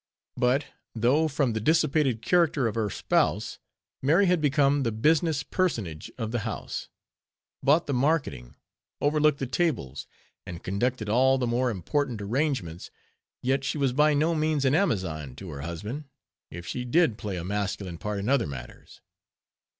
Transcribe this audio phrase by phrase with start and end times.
[0.35, 3.59] _But though, from the dissipated character of her spouse,
[4.01, 6.89] Mary had become the business personage of the house,
[7.61, 8.55] bought the marketing,
[8.99, 10.07] overlooked the tables,
[10.43, 12.89] and conducted all the more important arrangements,
[13.43, 16.05] yet she was by no means an Amazon to her husband,
[16.49, 19.01] if she did play a masculine part in other matters.